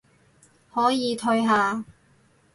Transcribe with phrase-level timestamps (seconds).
[0.73, 1.85] 可以退下